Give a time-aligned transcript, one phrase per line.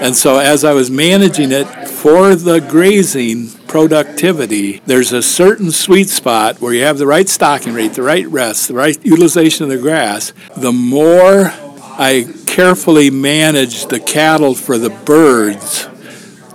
[0.00, 6.08] And so as I was managing it for the grazing productivity, there's a certain sweet
[6.08, 9.70] spot where you have the right stocking rate, the right rest, the right utilization of
[9.70, 10.32] the grass.
[10.56, 11.52] The more
[12.00, 15.88] I carefully manage the cattle for the birds,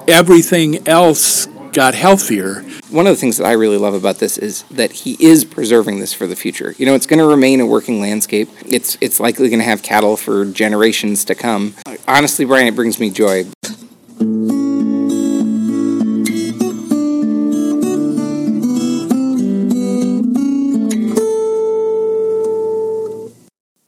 [0.08, 2.64] everything else got healthier.
[2.94, 6.00] One of the things that I really love about this is that he is preserving
[6.00, 6.76] this for the future.
[6.78, 8.48] You know, it's going to remain a working landscape.
[8.68, 11.74] It's it's likely going to have cattle for generations to come.
[12.08, 13.46] Honestly, Brian, it brings me joy.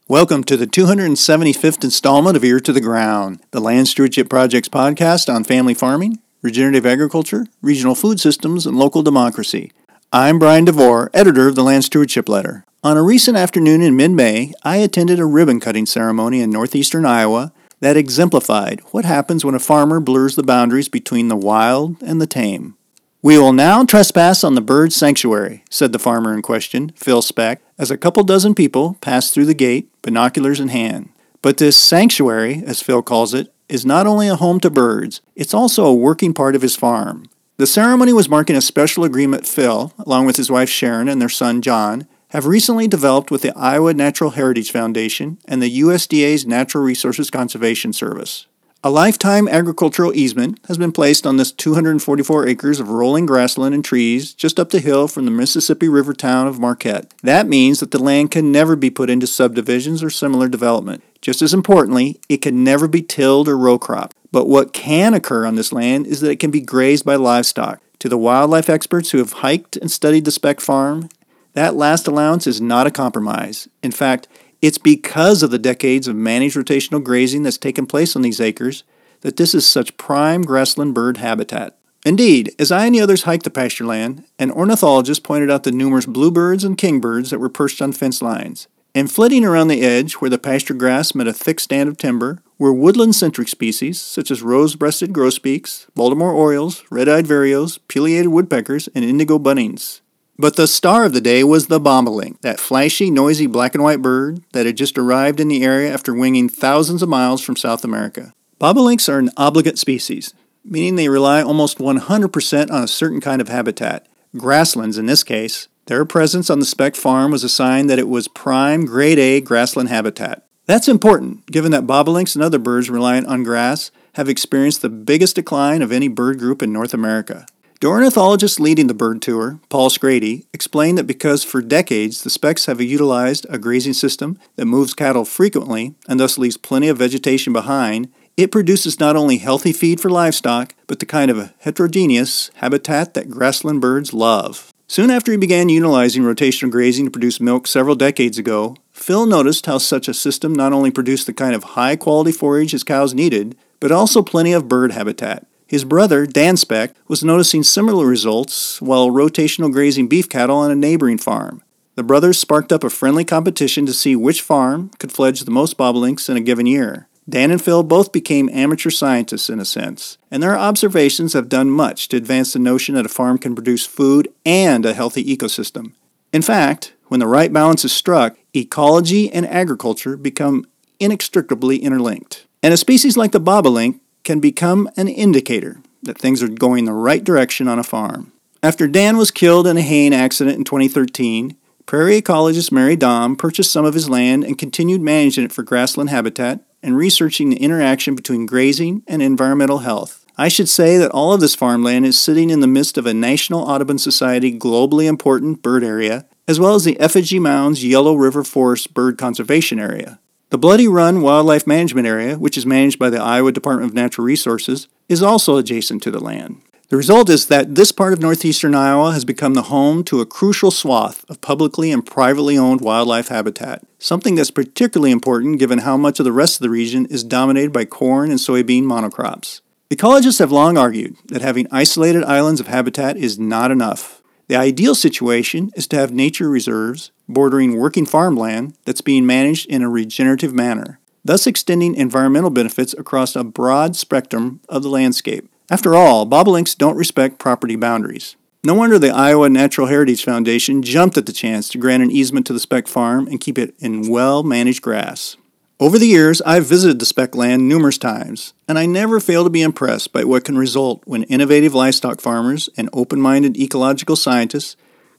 [0.07, 5.31] Welcome to the 275th installment of Ear to the Ground, the Land Stewardship Project's podcast
[5.31, 9.71] on family farming, regenerative agriculture, regional food systems, and local democracy.
[10.13, 12.63] I'm Brian DeVore, editor of the Land Stewardship Letter.
[12.83, 17.03] On a recent afternoon in mid May, I attended a ribbon cutting ceremony in northeastern
[17.03, 22.21] Iowa that exemplified what happens when a farmer blurs the boundaries between the wild and
[22.21, 22.77] the tame.
[23.23, 27.63] We will now trespass on the bird sanctuary, said the farmer in question, Phil Specht,
[27.79, 31.09] as a couple dozen people passed through the gate, binoculars in hand.
[31.41, 35.53] But this sanctuary, as Phil calls it, is not only a home to birds, it's
[35.53, 37.25] also a working part of his farm.
[37.57, 41.29] The ceremony was marking a special agreement Phil, along with his wife Sharon and their
[41.29, 46.83] son John, have recently developed with the Iowa Natural Heritage Foundation and the USDA's Natural
[46.83, 48.47] Resources Conservation Service.
[48.85, 53.83] A lifetime agricultural easement has been placed on this 244 acres of rolling grassland and
[53.83, 57.11] trees just up the hill from the Mississippi River town of Marquette.
[57.23, 61.03] That means that the land can never be put into subdivisions or similar development.
[61.19, 64.15] Just as importantly, it can never be tilled or row cropped.
[64.31, 67.81] But what can occur on this land is that it can be grazed by livestock.
[68.01, 71.09] To the wildlife experts who have hiked and studied the Specht Farm,
[71.53, 73.67] that last allowance is not a compromise.
[73.81, 74.27] In fact,
[74.65, 78.83] it's because of the decades of managed rotational grazing that's taken place on these acres
[79.21, 81.77] that this is such prime grassland bird habitat.
[82.03, 85.71] Indeed, as I and the others hiked the pasture land, an ornithologist pointed out the
[85.71, 88.67] numerous bluebirds and kingbirds that were perched on fence lines.
[88.95, 92.41] And flitting around the edge where the pasture grass met a thick stand of timber
[92.57, 98.29] were woodland centric species such as rose breasted grosbeaks, Baltimore orioles, red eyed vireos, pileated
[98.29, 100.01] woodpeckers, and indigo buntings.
[100.37, 104.01] But the star of the day was the bobolink, that flashy, noisy black and white
[104.01, 107.85] bird that had just arrived in the area after winging thousands of miles from South
[107.85, 108.33] America.
[108.59, 113.47] Bobolinks are an obligate species, meaning they rely almost 100% on a certain kind of
[113.47, 115.69] habitat, grasslands in this case.
[115.85, 119.39] Their presence on the Specht farm was a sign that it was prime, grade A
[119.39, 120.43] grassland habitat.
[120.65, 125.35] That's important, given that bobolinks and other birds reliant on grass have experienced the biggest
[125.35, 127.45] decline of any bird group in North America.
[127.81, 132.67] The ornithologist leading the bird tour, Paul Skrade, explained that because for decades the Spechts
[132.67, 137.51] have utilized a grazing system that moves cattle frequently and thus leaves plenty of vegetation
[137.51, 143.13] behind, it produces not only healthy feed for livestock, but the kind of heterogeneous habitat
[143.13, 144.71] that grassland birds love.
[144.87, 149.65] Soon after he began utilizing rotational grazing to produce milk several decades ago, Phil noticed
[149.65, 153.13] how such a system not only produced the kind of high quality forage his cows
[153.13, 155.45] needed, but also plenty of bird habitat.
[155.67, 160.75] His brother, Dan Specht, was noticing similar results while rotational grazing beef cattle on a
[160.75, 161.63] neighboring farm.
[161.95, 165.77] The brothers sparked up a friendly competition to see which farm could fledge the most
[165.77, 167.07] bobolinks in a given year.
[167.27, 171.71] Dan and Phil both became amateur scientists in a sense, and their observations have done
[171.71, 175.93] much to advance the notion that a farm can produce food and a healthy ecosystem.
[176.31, 180.65] In fact, when the right balance is struck, ecology and agriculture become
[180.99, 182.45] inextricably interlinked.
[182.61, 186.93] And a species like the bobolink can become an indicator that things are going the
[186.93, 188.33] right direction on a farm.
[188.61, 191.55] After Dan was killed in a haying accident in 2013,
[191.85, 196.09] prairie ecologist Mary Damm purchased some of his land and continued managing it for grassland
[196.09, 200.25] habitat and researching the interaction between grazing and environmental health.
[200.37, 203.13] I should say that all of this farmland is sitting in the midst of a
[203.13, 208.43] National Audubon Society globally important bird area, as well as the Effigy Mounds Yellow River
[208.43, 210.19] Forest Bird Conservation Area.
[210.51, 214.25] The Bloody Run Wildlife Management Area, which is managed by the Iowa Department of Natural
[214.25, 216.61] Resources, is also adjacent to the land.
[216.89, 220.25] The result is that this part of northeastern Iowa has become the home to a
[220.25, 225.97] crucial swath of publicly and privately owned wildlife habitat, something that's particularly important given how
[225.97, 229.61] much of the rest of the region is dominated by corn and soybean monocrops.
[229.89, 234.14] Ecologists have long argued that having isolated islands of habitat is not enough.
[234.47, 239.81] The ideal situation is to have nature reserves bordering working farmland that's being managed in
[239.81, 245.49] a regenerative manner, thus extending environmental benefits across a broad spectrum of the landscape.
[245.71, 248.35] After all, bobolinks don't respect property boundaries.
[248.63, 252.45] No wonder the Iowa Natural Heritage Foundation jumped at the chance to grant an easement
[252.47, 255.37] to the Specht Farm and keep it in well managed grass.
[255.77, 259.49] Over the years, I've visited the Specht land numerous times, and I never fail to
[259.49, 264.77] be impressed by what can result when innovative livestock farmers and open minded ecological scientists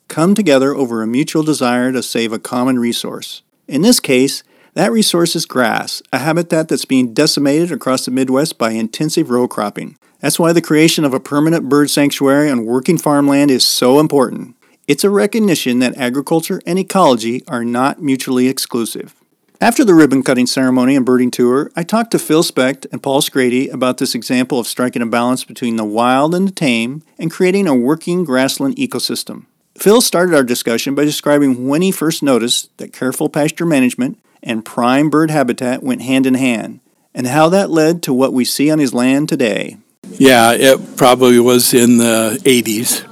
[0.08, 3.42] come together over a mutual desire to save a common resource.
[3.68, 4.42] In this case,
[4.72, 9.46] that resource is grass, a habitat that's being decimated across the Midwest by intensive row
[9.46, 9.98] cropping.
[10.20, 14.56] That's why the creation of a permanent bird sanctuary on working farmland is so important.
[14.88, 19.14] It's a recognition that agriculture and ecology are not mutually exclusive.
[19.58, 23.22] After the ribbon cutting ceremony and birding tour, I talked to Phil Specht and Paul
[23.22, 27.30] Skrade about this example of striking a balance between the wild and the tame and
[27.30, 29.46] creating a working grassland ecosystem.
[29.74, 34.62] Phil started our discussion by describing when he first noticed that careful pasture management and
[34.62, 36.80] prime bird habitat went hand in hand,
[37.14, 39.78] and how that led to what we see on his land today.
[40.18, 43.06] Yeah, it probably was in the 80s.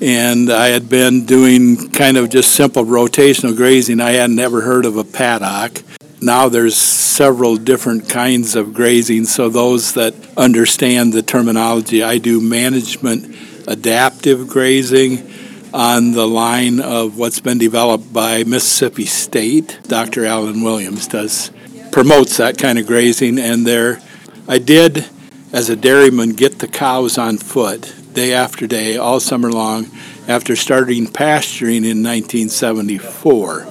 [0.00, 4.00] And I had been doing kind of just simple rotational grazing.
[4.00, 5.82] I had never heard of a paddock.
[6.20, 12.40] Now there's several different kinds of grazing, so those that understand the terminology, I do
[12.40, 13.34] management
[13.66, 15.30] adaptive grazing
[15.72, 19.78] on the line of what's been developed by Mississippi State.
[19.84, 20.24] Dr.
[20.24, 21.50] Allen Williams does
[21.92, 24.00] promotes that kind of grazing, and there,
[24.48, 25.06] I did
[25.52, 29.86] as a dairyman get the cows on foot day after day all summer long
[30.26, 33.66] after starting pasturing in 1974.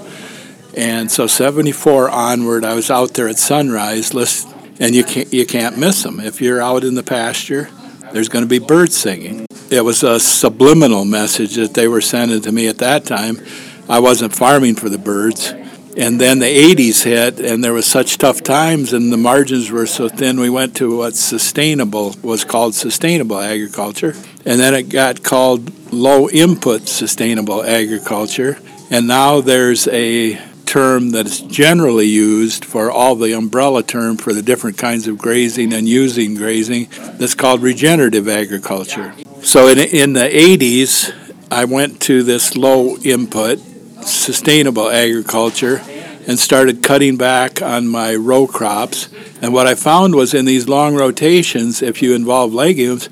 [0.78, 4.14] And so 74 onward, I was out there at sunrise,
[4.80, 6.20] and you can't you can't miss them.
[6.20, 7.70] If you're out in the pasture,
[8.14, 9.48] there's going to be birds singing.
[9.72, 13.40] It was a subliminal message that they were sending to me at that time.
[13.90, 15.54] I wasn't farming for the birds.
[15.98, 19.88] And then the 80s hit, and there was such tough times, and the margins were
[19.88, 20.42] so thin.
[20.42, 24.14] We went to what sustainable was called sustainable agriculture,
[24.46, 28.60] and then it got called low input sustainable agriculture.
[28.92, 34.34] And now there's a term that is generally used for all the umbrella term for
[34.34, 36.88] the different kinds of grazing and using grazing
[37.18, 39.14] that's called regenerative agriculture.
[39.42, 41.14] So in, in the 80s,
[41.52, 43.60] I went to this low input
[44.02, 45.82] sustainable agriculture
[46.28, 49.10] and started cutting back on my row crops.
[49.42, 53.10] And what I found was in these long rotations, if you involve legumes,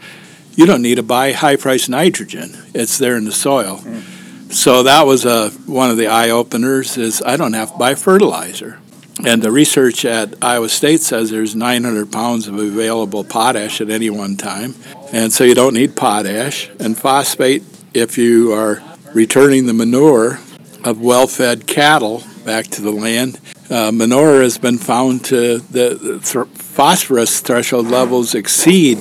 [0.55, 2.51] you don't need to buy high priced nitrogen.
[2.73, 3.77] It's there in the soil.
[3.77, 4.53] Mm.
[4.53, 7.95] So that was a, one of the eye openers is I don't have to buy
[7.95, 8.79] fertilizer.
[9.25, 14.09] And the research at Iowa State says there's 900 pounds of available potash at any
[14.09, 14.75] one time.
[15.11, 16.69] And so you don't need potash.
[16.79, 17.63] And phosphate,
[17.93, 18.83] if you are
[19.13, 20.39] returning the manure
[20.83, 23.39] of well fed cattle back to the land.
[23.69, 28.97] Uh, manure has been found to, the, the th- phosphorus threshold levels exceed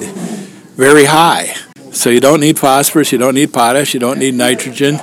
[0.83, 1.55] very high.
[1.93, 4.99] So you don't need phosphorus, you don't need potash, you don't need nitrogen.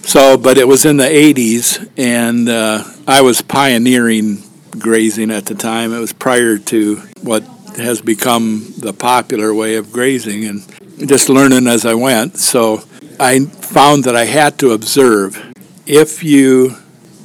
[0.00, 5.54] So, but it was in the 80s, and uh, I was pioneering grazing at the
[5.54, 5.92] time.
[5.92, 7.42] It was prior to what
[7.76, 10.64] has become the popular way of grazing, and
[11.06, 12.38] just learning as I went.
[12.38, 12.82] So
[13.18, 15.52] I found that I had to observe
[15.86, 16.76] if you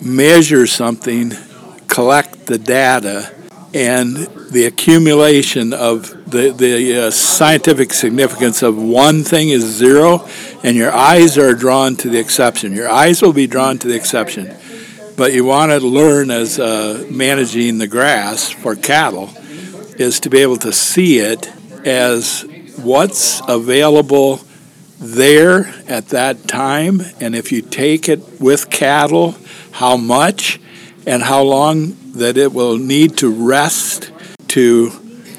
[0.01, 1.31] measure something,
[1.87, 3.31] collect the data,
[3.75, 4.15] and
[4.51, 10.25] the accumulation of the, the uh, scientific significance of one thing is zero,
[10.63, 12.71] and your eyes are drawn to the exception.
[12.71, 14.55] Your eyes will be drawn to the exception.
[15.17, 19.29] But you want to learn as uh, managing the grass for cattle
[19.97, 21.51] is to be able to see it
[21.85, 22.45] as
[22.77, 24.39] what's available
[24.99, 29.35] there at that time, and if you take it with cattle,
[29.71, 30.61] how much
[31.05, 34.11] and how long that it will need to rest
[34.49, 34.91] to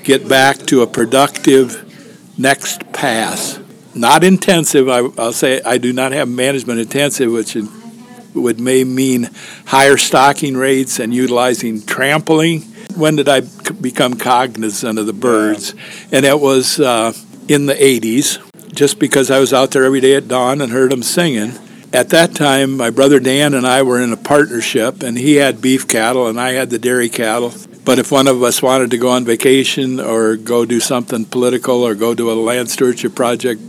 [0.05, 1.83] get back to a productive
[2.39, 3.59] next pass.
[3.95, 7.57] Not intensive, I, will say I do not have management intensive, which
[8.35, 9.31] would may mean
[9.67, 12.61] higher stocking rates and utilizing trampling.
[12.95, 13.41] When did I
[13.81, 15.75] become cognizant of the birds?
[16.13, 17.15] And it was uh,
[17.49, 18.43] in the 80s
[18.75, 21.53] just because I was out there every day at dawn and heard them singing.
[21.93, 25.63] At that time, my brother Dan and I were in a partnership, and he had
[25.63, 27.55] beef cattle and I had the dairy cattle.
[27.85, 31.83] But if one of us wanted to go on vacation or go do something political
[31.85, 33.61] or go to a land stewardship project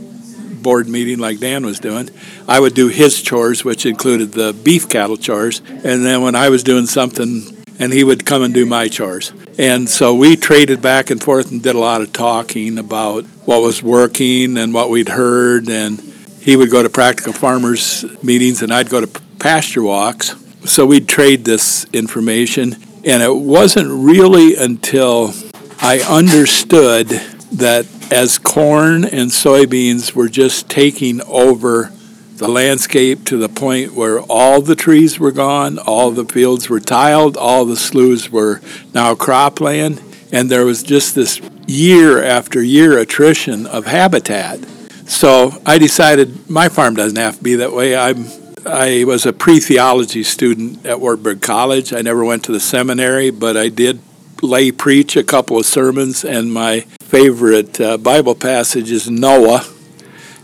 [0.62, 2.10] board meeting like Dan was doing,
[2.48, 5.60] I would do his chores, which included the beef cattle chores.
[5.68, 7.42] And then when I was doing something,
[7.78, 9.32] and he would come and do my chores.
[9.56, 13.62] And so we traded back and forth and did a lot of talking about what
[13.62, 15.68] was working and what we'd heard.
[15.68, 16.00] And
[16.48, 20.34] he would go to practical farmers meetings and I'd go to pasture walks.
[20.64, 22.76] So we'd trade this information.
[23.04, 25.34] And it wasn't really until
[25.78, 27.08] I understood
[27.52, 31.92] that as corn and soybeans were just taking over
[32.36, 36.80] the landscape to the point where all the trees were gone, all the fields were
[36.80, 38.62] tiled, all the sloughs were
[38.94, 40.00] now cropland,
[40.32, 44.60] and there was just this year after year attrition of habitat.
[45.08, 47.96] So I decided my farm doesn't have to be that way.
[47.96, 48.26] I'm
[48.66, 51.94] I was a pre-theology student at Wartburg College.
[51.94, 54.00] I never went to the seminary, but I did
[54.42, 59.64] lay preach a couple of sermons, and my favorite uh, Bible passage is Noah.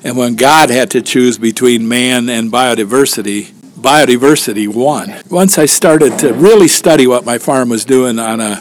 [0.03, 5.15] And when God had to choose between man and biodiversity, biodiversity won.
[5.31, 8.61] Once I started to really study what my farm was doing on a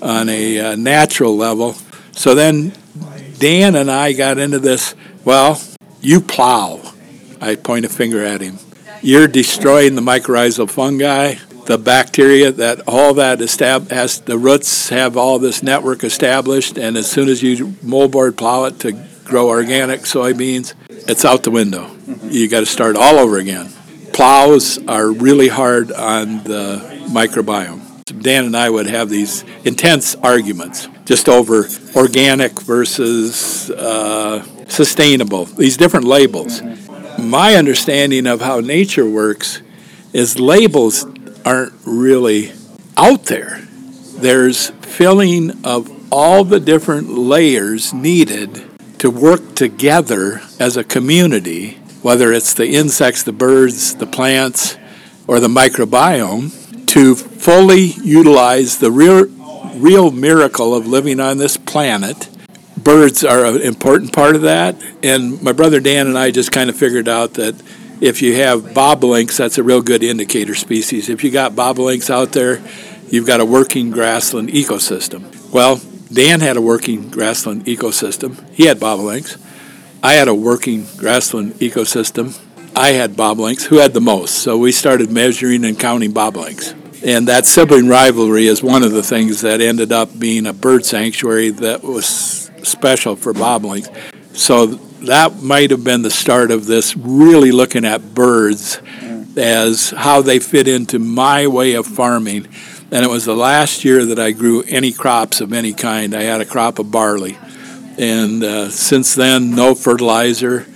[0.00, 1.74] on a uh, natural level,
[2.12, 2.72] so then
[3.38, 4.94] Dan and I got into this.
[5.24, 5.60] Well,
[6.00, 6.80] you plow.
[7.40, 8.58] I point a finger at him.
[9.02, 11.36] You're destroying the mycorrhizal fungi
[11.70, 16.96] the bacteria that all that estab- has the roots have all this network established and
[16.96, 18.90] as soon as you moldboard plow it to
[19.24, 21.88] grow organic soybeans it's out the window
[22.24, 23.68] you got to start all over again
[24.12, 27.80] plows are really hard on the microbiome
[28.20, 35.76] dan and i would have these intense arguments just over organic versus uh, sustainable these
[35.76, 36.62] different labels
[37.20, 39.60] my understanding of how nature works
[40.12, 41.06] is labels
[41.44, 42.52] aren't really
[42.96, 43.60] out there.
[44.16, 48.64] There's filling of all the different layers needed
[48.98, 54.76] to work together as a community, whether it's the insects, the birds, the plants,
[55.26, 59.26] or the microbiome, to fully utilize the real,
[59.76, 62.28] real miracle of living on this planet.
[62.82, 66.70] Birds are an important part of that, and my brother Dan and I just kind
[66.70, 67.60] of figured out that
[68.00, 71.10] if you have bobolinks, that's a real good indicator species.
[71.10, 72.62] If you got bobolinks out there,
[73.08, 75.52] you've got a working grassland ecosystem.
[75.52, 78.48] Well, Dan had a working grassland ecosystem.
[78.50, 79.36] He had bobolinks.
[80.02, 82.40] I had a working grassland ecosystem.
[82.74, 83.64] I had bobolinks.
[83.64, 84.36] Who had the most?
[84.36, 86.74] So we started measuring and counting bobolinks.
[87.04, 90.86] And that sibling rivalry is one of the things that ended up being a bird
[90.86, 93.88] sanctuary that was special for bobolinks.
[94.36, 98.80] So that might have been the start of this really looking at birds
[99.36, 102.48] as how they fit into my way of farming.
[102.90, 106.14] And it was the last year that I grew any crops of any kind.
[106.14, 107.38] I had a crop of barley.
[107.98, 110.66] And uh, since then, no fertilizer.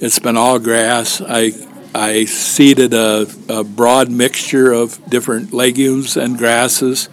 [0.00, 1.20] It's been all grass.
[1.20, 1.52] I,
[1.94, 7.08] I seeded a, a broad mixture of different legumes and grasses,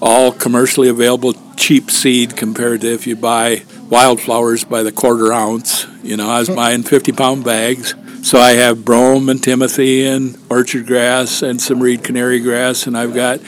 [0.00, 5.86] all commercially available, cheap seed compared to if you buy wildflowers by the quarter ounce.
[6.02, 7.94] You know, I was buying 50 pound bags.
[8.22, 12.96] So I have brome and timothy and orchard grass and some reed canary grass, and
[12.96, 13.38] I've got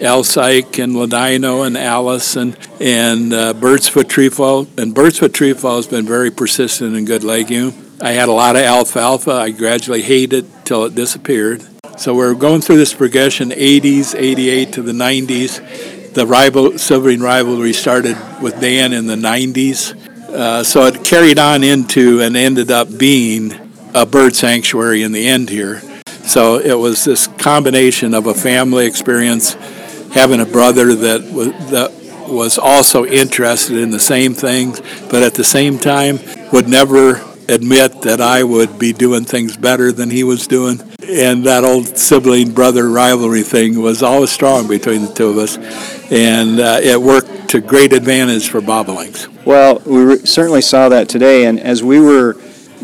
[0.00, 4.66] alsike and ladino and Alice and and uh, bird's foot trefoil.
[4.78, 7.74] And bird's foot trefoil has been very persistent and good legume.
[8.00, 9.32] I had a lot of alfalfa.
[9.32, 11.66] I gradually hated it till it disappeared.
[11.98, 17.72] So we're going through this progression, 80s, 88 to the 90s the rival silvering rivalry
[17.72, 19.94] started with Dan in the 90s.
[20.28, 23.52] Uh, so it carried on into and ended up being
[23.94, 25.80] a bird sanctuary in the end here.
[26.06, 29.54] So it was this combination of a family experience,
[30.12, 31.92] having a brother that was, that
[32.28, 36.20] was also interested in the same things, but at the same time
[36.52, 40.78] would never admit that I would be doing things better than he was doing.
[41.10, 45.58] And that old sibling brother rivalry thing was always strong between the two of us.
[46.10, 49.26] And uh, it worked to great advantage for bobolinks.
[49.44, 51.46] Well, we re- certainly saw that today.
[51.46, 52.36] And as we were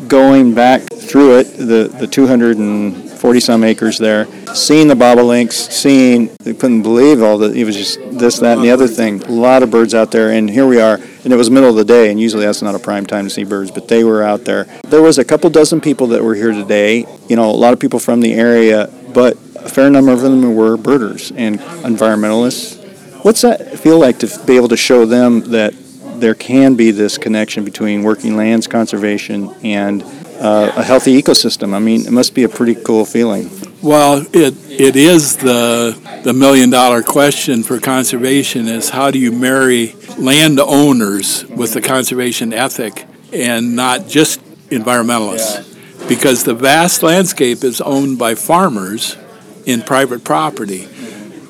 [0.09, 6.53] going back through it, the, the 240 some acres there, seeing the bobolinks, seeing, they
[6.53, 9.23] couldn't believe all the, it was just this, that, and the other thing.
[9.23, 10.33] A lot of birds out there.
[10.33, 12.77] And here we are and it was middle of the day, and usually that's not
[12.77, 14.69] a prime time to see birds, but they were out there.
[14.85, 17.05] There was a couple dozen people that were here today.
[17.29, 20.55] You know, a lot of people from the area, but a fair number of them
[20.55, 23.25] were birders and environmentalists.
[23.25, 25.75] What's that feel like to be able to show them that
[26.21, 31.75] there can be this connection between working lands conservation and uh, a healthy ecosystem?
[31.75, 33.51] I mean, it must be a pretty cool feeling.
[33.83, 39.33] Well, it it is the the million dollar question for conservation is how do you
[39.33, 44.41] marry landowners with the conservation ethic and not just
[44.71, 45.57] environmentalists.
[46.01, 46.09] Yeah.
[46.09, 49.17] Because the vast landscape is owned by farmers
[49.65, 50.89] in private property.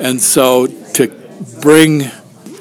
[0.00, 1.08] And so to
[1.60, 2.02] bring,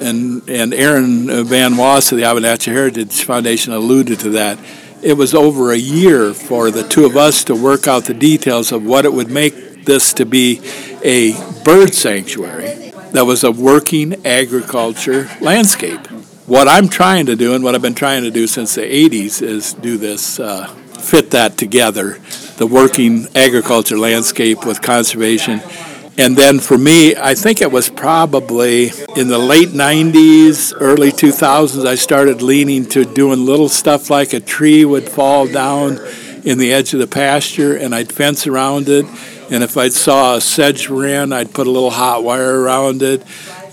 [0.00, 4.58] and, and Aaron Van Was of the Appalachia Heritage Foundation alluded to that,
[5.06, 8.72] it was over a year for the two of us to work out the details
[8.72, 10.60] of what it would make this to be
[11.04, 11.32] a
[11.62, 16.04] bird sanctuary that was a working agriculture landscape.
[16.46, 19.42] What I'm trying to do, and what I've been trying to do since the 80s,
[19.42, 22.18] is do this uh, fit that together
[22.56, 25.60] the working agriculture landscape with conservation.
[26.18, 31.86] And then for me, I think it was probably in the late 90s, early 2000s,
[31.86, 35.98] I started leaning to doing little stuff like a tree would fall down
[36.42, 39.04] in the edge of the pasture and I'd fence around it.
[39.50, 43.22] And if I saw a sedge wren, I'd put a little hot wire around it.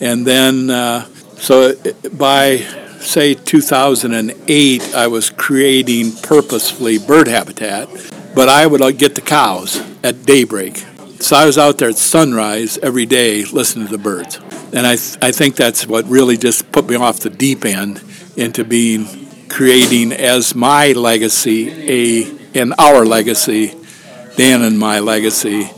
[0.02, 1.06] And then, uh,
[1.38, 1.76] so
[2.12, 2.58] by
[3.00, 7.88] say 2008, I was creating purposefully bird habitat,
[8.36, 10.84] but I would uh, get the cows at daybreak.
[11.24, 14.42] So I was out there at sunrise every day listening to the birds.
[14.74, 18.04] And I, th- I think that's what really just put me off the deep end
[18.36, 19.08] into being
[19.48, 23.74] creating as my legacy a in our legacy,
[24.36, 25.70] Dan and my legacy.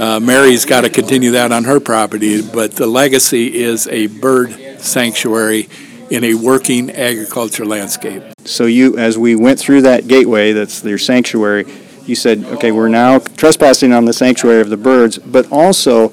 [0.00, 4.80] Uh, Mary's got to continue that on her property, but the legacy is a bird
[4.80, 5.68] sanctuary
[6.10, 8.24] in a working agriculture landscape.
[8.44, 11.66] So you, as we went through that gateway, that's your sanctuary,
[12.08, 16.12] you said, okay, we're now trespassing on the sanctuary of the birds, but also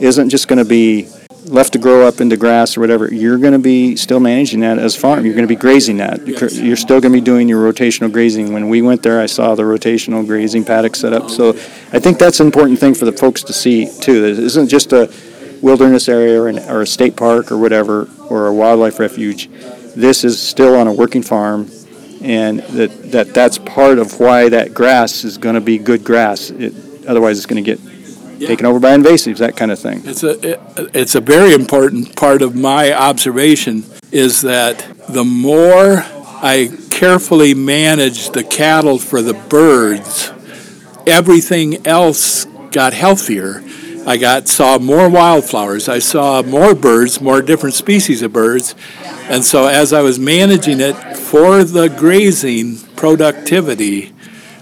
[0.00, 1.08] isn't just going to be
[1.48, 4.78] left to grow up into grass or whatever, you're going to be still managing that
[4.78, 5.24] as farm.
[5.24, 6.26] You're going to be grazing that.
[6.26, 8.52] You're still going to be doing your rotational grazing.
[8.52, 11.30] When we went there, I saw the rotational grazing paddock set up.
[11.30, 11.50] So
[11.92, 14.24] I think that's an important thing for the folks to see too.
[14.24, 15.12] It isn't just a
[15.62, 19.48] wilderness area or, an, or a state park or whatever or a wildlife refuge.
[19.94, 21.70] This is still on a working farm,
[22.26, 26.50] and that, that that's part of why that grass is going to be good grass.
[26.50, 26.74] It,
[27.06, 27.80] otherwise, it's going to get
[28.38, 28.48] yeah.
[28.48, 30.02] taken over by invasives, that kind of thing.
[30.04, 30.60] It's a it,
[30.92, 34.78] it's a very important part of my observation is that
[35.08, 36.04] the more
[36.42, 40.32] I carefully manage the cattle for the birds,
[41.06, 43.62] everything else got healthier.
[44.06, 45.88] I got saw more wildflowers.
[45.88, 48.76] I saw more birds, more different species of birds.
[49.28, 54.12] And so as I was managing it for the grazing productivity,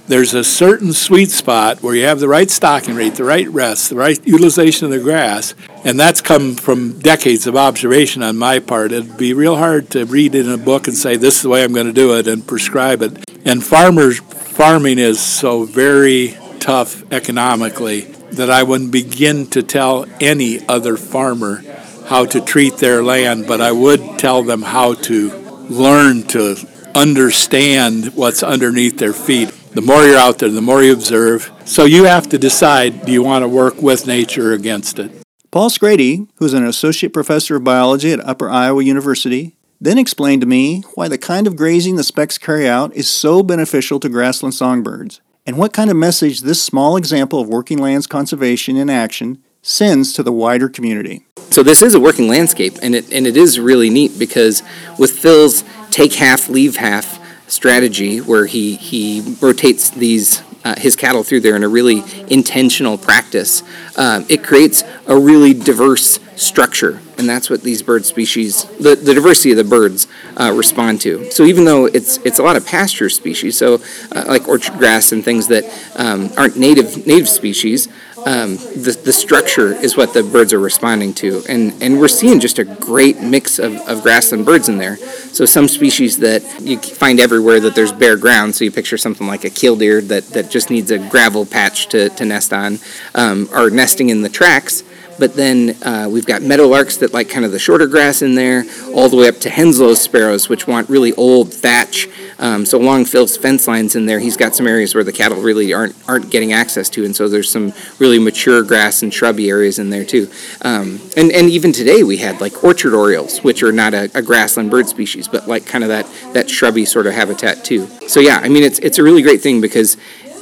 [0.06, 3.90] there's a certain sweet spot where you have the right stocking rate, the right rest,
[3.90, 8.60] the right utilization of the grass, and that's come from decades of observation on my
[8.60, 8.92] part.
[8.92, 11.50] It'd be real hard to read it in a book and say this is the
[11.50, 13.24] way I'm going to do it and prescribe it.
[13.44, 20.66] And farmers farming is so very tough economically that I wouldn't begin to tell any
[20.68, 21.62] other farmer
[22.06, 25.30] how to treat their land, but I would tell them how to
[25.68, 26.56] learn to
[26.94, 31.52] understand what's underneath their feet the more you're out there, the more you observe.
[31.64, 35.10] So you have to decide do you want to work with nature or against it?
[35.50, 40.46] Paul Skrade, who's an associate professor of biology at Upper Iowa University, then explained to
[40.46, 44.54] me why the kind of grazing the Spechts carry out is so beneficial to grassland
[44.54, 49.42] songbirds, and what kind of message this small example of working lands conservation in action
[49.62, 51.26] sends to the wider community.
[51.50, 54.62] So this is a working landscape, and it and it is really neat because
[54.98, 61.22] with Phil's take half, leave half strategy where he, he rotates these uh, his cattle
[61.22, 63.62] through there in a really intentional practice.
[63.96, 69.14] Um, it creates a really diverse structure, and that's what these bird species, the, the
[69.14, 71.30] diversity of the birds, uh, respond to.
[71.30, 73.80] So even though it's it's a lot of pasture species, so
[74.12, 75.64] uh, like orchard grass and things that
[75.96, 77.88] um, aren't native native species,
[78.26, 81.42] um, the, the structure is what the birds are responding to.
[81.48, 84.96] And, and we're seeing just a great mix of, of grassland birds in there.
[84.96, 89.26] So some species that you find everywhere that there's bare ground, so you picture something
[89.26, 92.78] like a killdeer that, that just needs a gravel patch to, to nest on,
[93.14, 94.82] um, are nesting in the tracks
[95.18, 98.64] but then uh, we've got meadowlarks that like kind of the shorter grass in there,
[98.94, 102.08] all the way up to Henslow's sparrows, which want really old thatch.
[102.38, 105.40] Um, so along Phil's fence lines in there, he's got some areas where the cattle
[105.40, 109.48] really aren't aren't getting access to, and so there's some really mature grass and shrubby
[109.48, 110.30] areas in there too.
[110.62, 114.22] Um, and and even today we had like orchard orioles, which are not a, a
[114.22, 117.86] grassland bird species, but like kind of that that shrubby sort of habitat too.
[118.08, 119.96] So yeah, I mean it's it's a really great thing because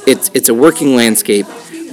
[0.05, 1.45] it's it's a working landscape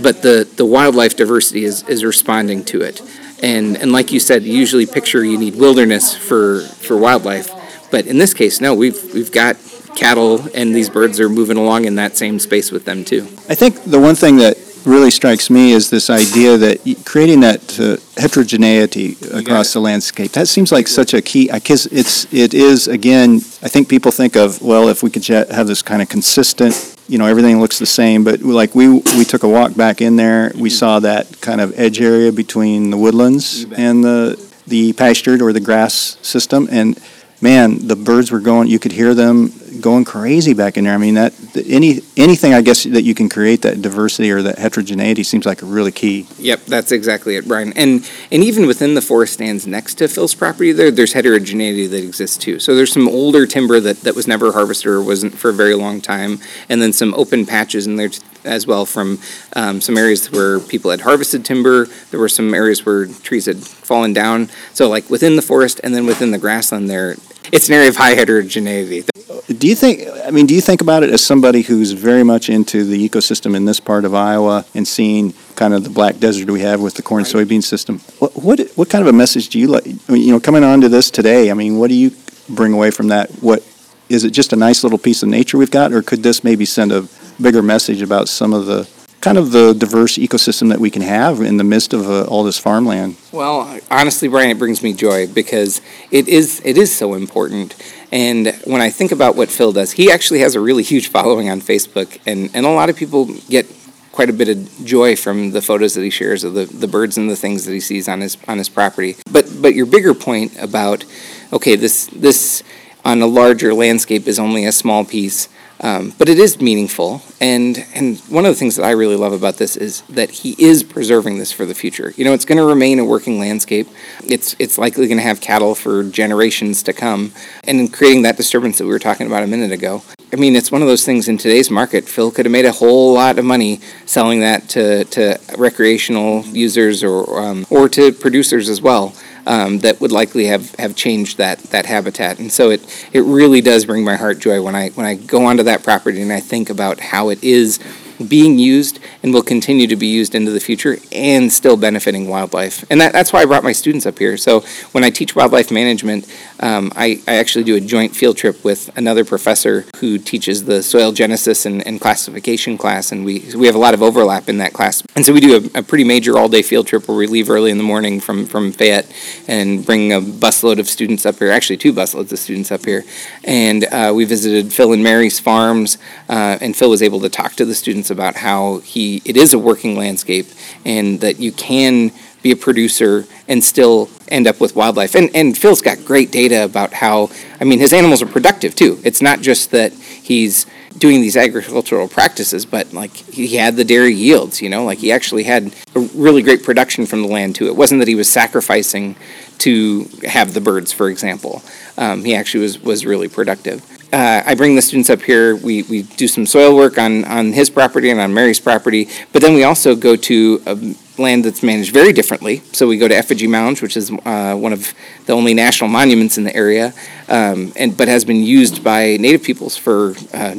[0.02, 3.00] but the, the wildlife diversity is, is responding to it.
[3.42, 7.50] And, and like you said, you usually picture you need wilderness for, for wildlife.
[7.90, 9.56] But in this case, no, we've, we've got
[9.96, 13.22] cattle and these birds are moving along in that same space with them too.
[13.48, 17.78] I think the one thing that really strikes me is this idea that creating that
[17.78, 22.88] uh, heterogeneity across the landscape that seems like such a key because it's it is
[22.88, 26.96] again i think people think of well if we could have this kind of consistent
[27.10, 30.16] you know everything looks the same but like we we took a walk back in
[30.16, 30.52] there.
[30.54, 30.68] We mm-hmm.
[30.68, 35.60] saw that kind of edge area between the woodlands and the the pastured or the
[35.60, 36.98] grass system and
[37.40, 40.94] man the birds were going you could hear them going crazy back in there.
[40.94, 41.34] I mean, that
[41.66, 45.62] any anything I guess that you can create that diversity or that heterogeneity seems like
[45.62, 46.26] a really key.
[46.38, 47.72] Yep, that's exactly it, Brian.
[47.74, 52.02] And and even within the forest stands next to Phil's property, there there's heterogeneity that
[52.02, 52.58] exists too.
[52.58, 55.74] So there's some older timber that, that was never harvested or wasn't for a very
[55.74, 56.38] long time,
[56.68, 58.10] and then some open patches in there
[58.44, 59.18] as well from
[59.54, 61.86] um, some areas where people had harvested timber.
[62.10, 64.48] There were some areas where trees had fallen down.
[64.74, 67.16] So like within the forest and then within the grassland there,
[67.52, 69.04] it's an area of high heterogeneity.
[69.48, 70.06] Do you think?
[70.24, 73.56] I mean, do you think about it as somebody who's very much into the ecosystem
[73.56, 76.94] in this part of Iowa and seeing kind of the black desert we have with
[76.94, 77.98] the corn soybean system?
[78.20, 79.86] What what what kind of a message do you like?
[79.86, 81.50] I mean, you know, coming on to this today.
[81.50, 82.12] I mean, what do you
[82.48, 83.30] bring away from that?
[83.42, 83.66] What
[84.08, 84.30] is it?
[84.30, 87.08] Just a nice little piece of nature we've got, or could this maybe send a
[87.40, 88.88] bigger message about some of the
[89.20, 92.42] kind of the diverse ecosystem that we can have in the midst of uh, all
[92.42, 93.16] this farmland?
[93.32, 97.76] Well, honestly, Brian, it brings me joy because it is it is so important.
[98.12, 101.48] And when I think about what Phil does, he actually has a really huge following
[101.48, 103.66] on Facebook, and, and a lot of people get
[104.12, 107.16] quite a bit of joy from the photos that he shares of the, the birds
[107.16, 109.16] and the things that he sees on his on his property.
[109.30, 111.04] But but your bigger point about
[111.52, 112.62] okay, this this
[113.04, 115.48] on a larger landscape is only a small piece.
[115.82, 119.32] Um, but it is meaningful, and and one of the things that I really love
[119.32, 122.12] about this is that he is preserving this for the future.
[122.16, 123.88] You know, it's going to remain a working landscape.
[124.22, 127.32] It's it's likely going to have cattle for generations to come,
[127.64, 130.02] and in creating that disturbance that we were talking about a minute ago.
[130.32, 132.04] I mean, it's one of those things in today's market.
[132.04, 137.02] Phil could have made a whole lot of money selling that to, to recreational users
[137.02, 139.14] or um, or to producers as well
[139.46, 142.38] um, that would likely have, have changed that, that habitat.
[142.38, 145.46] And so it, it really does bring my heart joy when I when I go
[145.46, 147.78] onto that property and I think about how it is
[148.28, 152.84] being used and will continue to be used into the future and still benefiting wildlife.
[152.90, 154.36] And that, that's why I brought my students up here.
[154.36, 154.60] So
[154.92, 156.26] when I teach wildlife management,
[156.60, 160.82] um, I, I actually do a joint field trip with another professor who teaches the
[160.82, 164.58] soil genesis and, and classification class, and we, we have a lot of overlap in
[164.58, 165.02] that class.
[165.16, 167.50] And so we do a, a pretty major all day field trip where we leave
[167.50, 169.10] early in the morning from, from Fayette
[169.48, 173.04] and bring a busload of students up here, actually two busloads of students up here.
[173.44, 177.54] And uh, we visited Phil and Mary's farms, uh, and Phil was able to talk
[177.54, 180.46] to the students about how he it is a working landscape
[180.84, 185.14] and that you can be a producer and still end up with wildlife.
[185.14, 189.00] And and Phil's got great data about how I mean his animals are productive too.
[189.04, 190.66] It's not just that he's
[190.98, 195.12] doing these agricultural practices, but like he had the dairy yields, you know, like he
[195.12, 197.66] actually had a really great production from the land too.
[197.66, 199.16] It wasn't that he was sacrificing
[199.58, 201.62] to have the birds, for example.
[201.96, 205.56] Um, he actually was was really productive uh, I bring the students up here.
[205.56, 209.42] We, we do some soil work on, on his property and on Mary's property, but
[209.42, 212.62] then we also go to a land that's managed very differently.
[212.72, 214.94] So we go to Effigy Mound, which is uh, one of
[215.26, 216.92] the only national monuments in the area,
[217.28, 220.56] um, and but has been used by Native peoples for uh,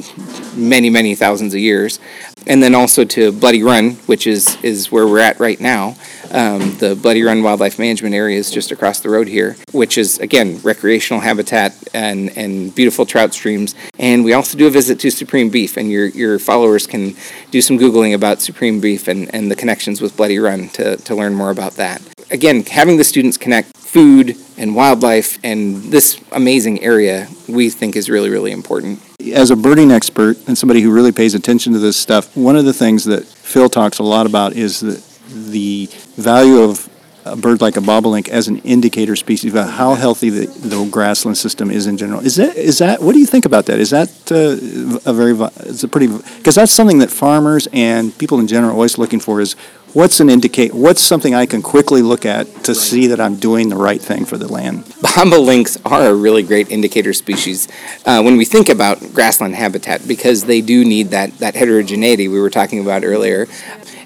[0.56, 2.00] many many thousands of years
[2.48, 5.96] and then also to Bloody Run, which is, is where we're at right now.
[6.32, 10.18] Um, the Bloody Run Wildlife Management Area is just across the road here, which is,
[10.20, 13.76] again, recreational habitat and, and beautiful trout streams.
[14.00, 17.16] And we also do a visit to Supreme Beef, and your, your followers can
[17.52, 21.16] do some Googling about Supreme Beef and, and the connections with Bloody Run to, to
[21.16, 22.02] learn more about that.
[22.32, 28.10] Again, having the students connect food and wildlife and this amazing area we think is
[28.10, 29.02] really, really important.
[29.34, 32.66] As a birding expert and somebody who really pays attention to this stuff, one of
[32.66, 35.04] the things that Phil talks a lot about is the,
[35.52, 36.90] the value of
[37.26, 41.38] a bird like a bobolink as an indicator species about how healthy the, the grassland
[41.38, 42.20] system is in general.
[42.22, 43.80] Is that is that what do you think about that?
[43.80, 45.34] Is that uh, a very
[45.68, 49.20] it's a pretty because that's something that farmers and people in general are always looking
[49.20, 49.56] for is
[49.94, 53.70] what's an indicate what's something I can quickly look at to see that I'm doing
[53.70, 54.86] the right thing for the land.
[55.02, 57.68] Bobolinks are a really great indicator species
[58.06, 62.40] uh, when we think about grassland habitat because they do need that that heterogeneity we
[62.40, 63.48] were talking about earlier.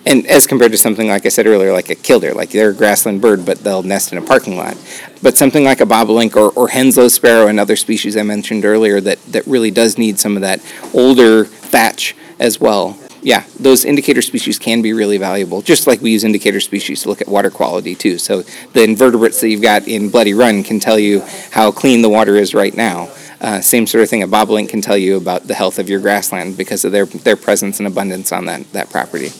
[0.08, 2.74] And as compared to something like I said earlier, like a killdeer, like they're a
[2.76, 4.78] grassland bird, but they'll nest in a parking lot.
[5.24, 9.20] But something like a bobolink or, or Henslow sparrow another species I mentioned earlier that,
[9.32, 10.62] that really does need some of that
[10.94, 16.12] older thatch as well yeah, those indicator species can be really valuable, just like we
[16.12, 18.20] use indicator species to look at water quality too.
[18.20, 22.10] So the invertebrates that you've got in Bloody Run can tell you how clean the
[22.10, 23.10] water is right now.
[23.42, 26.00] Uh, same sort of thing a bobolink can tell you about the health of your
[26.00, 29.32] grassland because of their, their presence and abundance on that, that property.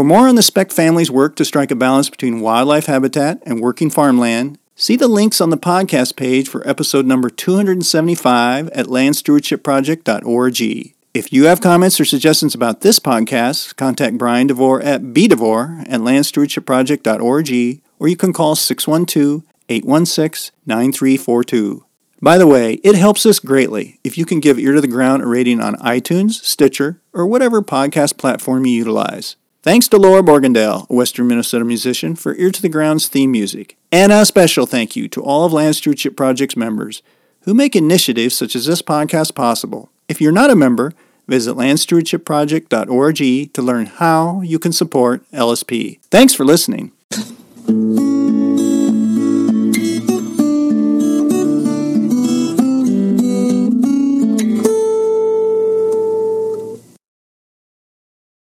[0.00, 3.60] For more on the Specht family's work to strike a balance between wildlife habitat and
[3.60, 10.94] working farmland, see the links on the podcast page for episode number 275 at landstewardshipproject.org.
[11.12, 16.00] If you have comments or suggestions about this podcast, contact Brian DeVore at bdevore at
[16.00, 21.84] landstewardshipproject.org or you can call 612 816 9342.
[22.22, 25.22] By the way, it helps us greatly if you can give Ear to the Ground
[25.22, 29.36] a rating on iTunes, Stitcher, or whatever podcast platform you utilize.
[29.62, 33.76] Thanks to Laura Borgendale, a Western Minnesota musician, for Ear to the Ground's theme music.
[33.92, 37.02] And a special thank you to all of Land Stewardship Project's members
[37.42, 39.90] who make initiatives such as this podcast possible.
[40.08, 40.94] If you're not a member,
[41.28, 46.00] visit landstewardshipproject.org to learn how you can support LSP.
[46.10, 46.92] Thanks for listening.